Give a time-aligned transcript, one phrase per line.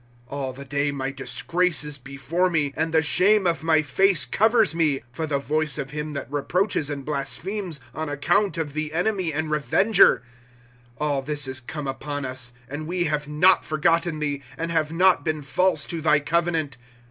[0.01, 3.85] '^ All the day my disgi ace is before me, And the shame of iny
[3.85, 8.73] face covers me;^'^ For the voice of him that reproaches and blasphemes, On account of
[8.73, 10.23] the enemy and revenger,"
[10.99, 15.23] AH this is come upon us; and we have not forgotten thee, And have not
[15.23, 16.77] been false to thy covenant.